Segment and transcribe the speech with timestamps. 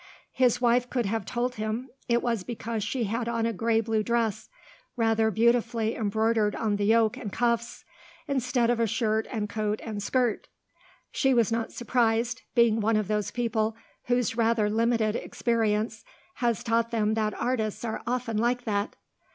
[0.31, 4.01] His wife could have told him it was because she had on a grey blue
[4.01, 4.49] dress,
[4.97, 7.85] rather beautifully embroidered on the yoke and cuffs,
[8.27, 10.47] instead of a shirt and coat and skirt.
[11.11, 13.75] She was not surprised, being one of those people
[14.05, 16.03] whose rather limited experience
[16.37, 18.95] has taught them that artists are often like that.